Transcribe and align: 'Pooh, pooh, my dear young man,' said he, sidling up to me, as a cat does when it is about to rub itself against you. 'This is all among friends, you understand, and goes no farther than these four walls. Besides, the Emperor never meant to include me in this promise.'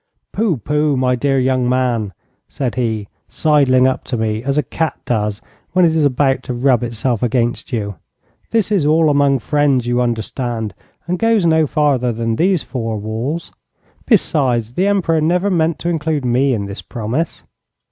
'Pooh, 0.31 0.57
pooh, 0.57 0.97
my 0.97 1.15
dear 1.15 1.37
young 1.37 1.69
man,' 1.69 2.11
said 2.47 2.73
he, 2.73 3.07
sidling 3.29 3.85
up 3.85 4.03
to 4.03 4.17
me, 4.17 4.41
as 4.43 4.57
a 4.57 4.63
cat 4.63 4.97
does 5.05 5.43
when 5.73 5.85
it 5.85 5.91
is 5.91 6.03
about 6.05 6.41
to 6.41 6.55
rub 6.55 6.81
itself 6.81 7.21
against 7.21 7.71
you. 7.71 7.97
'This 8.49 8.71
is 8.71 8.85
all 8.87 9.11
among 9.11 9.37
friends, 9.37 9.85
you 9.85 10.01
understand, 10.01 10.73
and 11.05 11.19
goes 11.19 11.45
no 11.45 11.67
farther 11.67 12.11
than 12.11 12.37
these 12.37 12.63
four 12.63 12.97
walls. 12.97 13.51
Besides, 14.07 14.73
the 14.73 14.87
Emperor 14.87 15.21
never 15.21 15.51
meant 15.51 15.77
to 15.77 15.89
include 15.89 16.25
me 16.25 16.55
in 16.55 16.65
this 16.65 16.81
promise.' 16.81 17.43